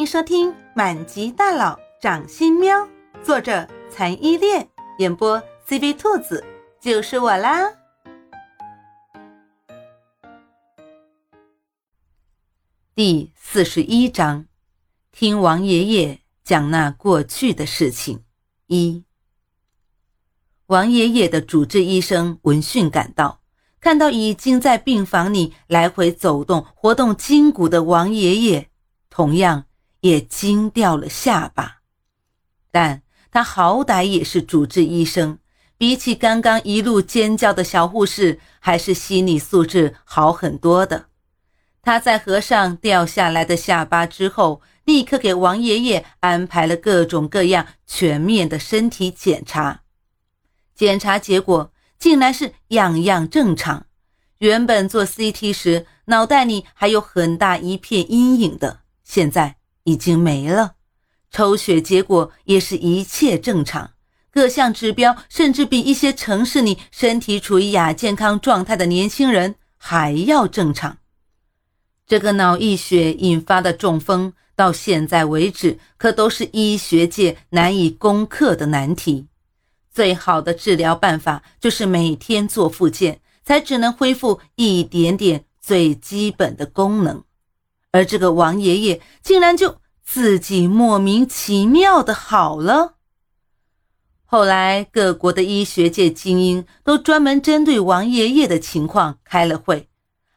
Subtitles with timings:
[0.00, 2.74] 迎收听《满级大佬掌心喵》，
[3.22, 4.66] 作者残依恋，
[4.96, 5.38] 演播
[5.68, 6.42] CV 兔子，
[6.80, 7.70] 就是我啦。
[12.94, 14.46] 第四十一章，
[15.12, 18.24] 听王爷爷讲那过去的事情。
[18.68, 19.04] 一，
[20.68, 23.42] 王爷爷的主治医生闻讯赶到，
[23.78, 28.70] 看到已经在病房里来回走动、活动筋骨的王爷爷，
[29.10, 29.66] 同样。
[30.00, 31.82] 也惊掉了下巴，
[32.70, 35.38] 但他好歹也是主治医生，
[35.76, 41.06] 比起刚刚一路尖叫的小护士，还是心理素质好很多的。
[41.82, 49.82] 他在合上掉下来的下巴之后，立刻给王爷爷安排了各种各样全面的身体检查。
[50.74, 53.86] 检查结果竟然是样样正常，
[54.38, 59.59] 原本做 CT 时脑袋里还有很大一片阴影的，现在。
[59.90, 60.74] 已经没了，
[61.30, 63.90] 抽血结果也是一切正常，
[64.30, 70.98] 各项指标甚至比一些城市里身体处于亚健康状态的年轻人还要正常。
[72.06, 79.26] 这个脑溢血引发的中风，到现在为止可都是医学界难以攻克的难题。
[79.90, 87.24] 最好的治疗办法就是每天做复健，才只能恢复一点点最基本的功能。
[87.92, 89.79] 而这个王爷爷竟然就
[90.12, 92.96] 自己莫名其妙的好了。
[94.24, 99.88] 后来，各国的医学界精英都专门针对王爷爷的情况开了会，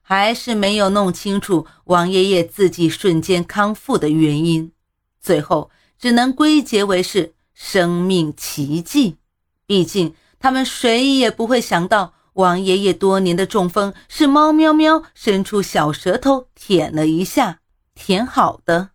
[0.00, 4.72] 还是没有弄清楚王爷爷自己瞬间康复的原因，
[5.20, 9.18] 最后只能归结为是生命奇迹。
[9.66, 12.14] 毕竟，他们谁也不会想到。
[12.32, 17.58] 王爷爷多年的中风是猫喵喵伸出小舌头舔了一下，
[17.94, 18.92] 舔好的。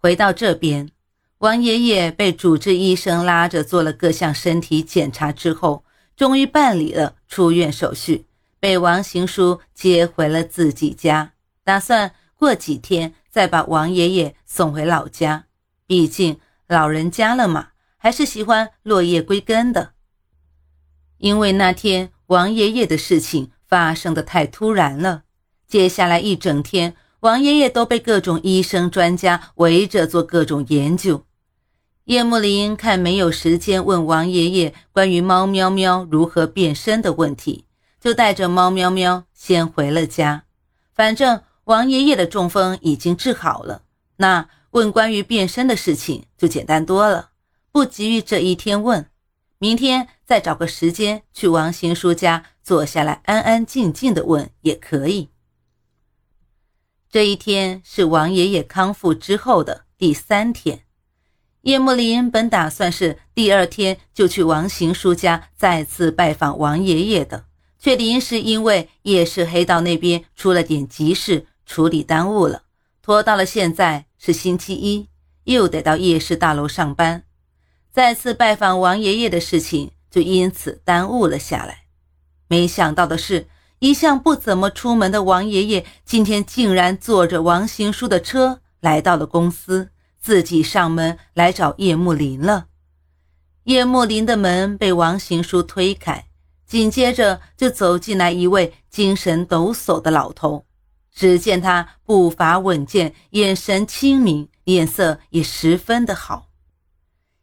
[0.00, 0.90] 回到这边，
[1.38, 5.84] 王爷爷被主治医生拉着做了各项身体检查之后，
[6.16, 8.26] 终于办理了出院手续，
[8.60, 11.32] 被王行书接回了自己家，
[11.64, 15.46] 打算过几天再把王爷爷送回老家。
[15.86, 19.92] 毕竟老人家了嘛，还是喜欢落叶归根的。
[21.18, 25.24] 因为那天王爷爷的事情发生的太突然了，
[25.66, 31.24] 接下来一整天，王爷爷都被各种医生专家围着做各种研究。
[32.04, 37.64] 叶慕林看没有时间问王爷爷关于猫喵喵如何变身的问题，
[38.00, 40.44] 就带着猫喵喵先回了家。
[40.94, 43.82] 反正王爷爷的中风已经治好了，
[44.16, 47.30] 那问关于变身的事情就简单多了，
[47.72, 49.06] 不急于这一天问。
[49.58, 55.28] 明天再找个时间去王行书家坐下来，安安静静的问也可以。
[57.10, 60.82] 这一天是王爷爷康复之后的第三天，
[61.62, 67.46] 叶慕林本打算是第二天就去王行书家再次拜访王爷爷的，
[67.78, 72.64] 却临时因为夜市黑道那边出了点急事，处理耽误了，
[73.00, 75.08] 拖到了现在是星期一，
[75.44, 77.24] 又得到夜市大楼上班。
[77.90, 81.84] 再次拜访王爷爷的事情就因此耽误了下来。
[82.48, 83.48] 没想到的是，
[83.80, 89.90] 一向不怎么出门的王爷爷今天竟然坐着王行书的车来到了公司，
[90.20, 92.66] 自己上门来找叶慕林了。
[93.64, 96.26] 叶慕林的门被王行书推开，
[96.66, 100.64] 紧接着就走进来一位精神抖擞的老头。
[101.14, 106.48] 只见他步伐稳健，眼神清明，脸色也十分的好。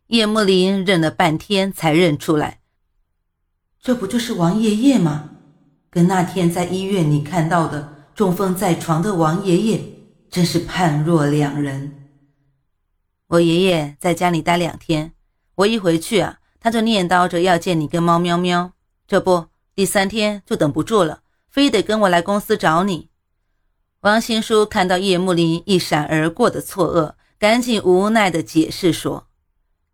[0.08, 2.62] 叶慕林认了半天才认出来，
[3.82, 5.32] 这不就是王爷爷吗？
[5.96, 9.82] 跟那天在医院里看到的中风在床的王爷爷
[10.30, 12.10] 真是判若两人。
[13.28, 15.14] 我爷爷在家里待两天，
[15.56, 18.74] 我一回去啊，他就念叨着要见你跟猫喵喵。
[19.08, 23.08] 这不，第三天就等不住了，非得跟我来公司找你。
[24.02, 29.28] 王新书看到叶幕林一闪而过的错愕，赶紧无奈的解释说。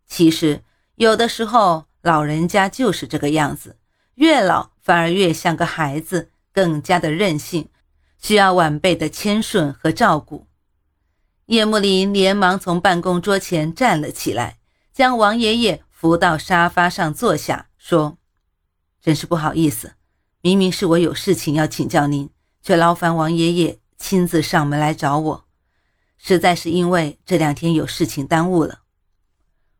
[0.08, 0.64] 其实，
[0.96, 3.76] 有的时候老人家就是这个样子，
[4.16, 7.68] 越老反而越像个孩子，更加的任性，
[8.20, 10.46] 需要晚辈的谦顺和照顾。
[11.46, 14.58] 叶慕林连忙从办公桌前站了起来，
[14.92, 18.18] 将王爷爷扶到沙发上坐下，说
[19.00, 19.94] ：“真是不好意思，
[20.40, 22.30] 明明是我有事情要请教您，
[22.62, 25.44] 却劳烦王爷爷亲自上门来找我，
[26.16, 28.80] 实在是因为这两天有事情耽误了。”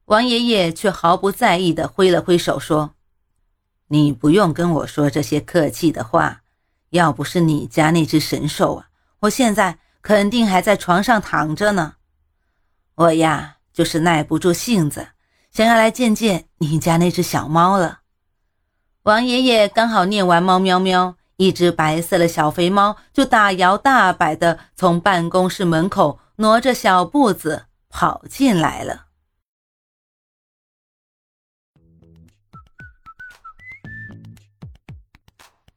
[0.06, 2.94] 王爷爷却毫不在意地挥了挥手，说
[3.92, 6.40] ：“你不用跟我说这些客气的话。
[6.90, 8.88] 要不是你家那只神兽啊，
[9.20, 11.94] 我现在肯定还在床上躺着呢。
[12.94, 15.08] 我呀，就是耐不住性子，
[15.50, 18.00] 想要来见见你家那只小猫了。
[19.04, 29.06] 王爷爷刚好念完猫喵喵，一只白色的小肥猫就大摇大摆的从办公室门口挪着小步子跑进来了。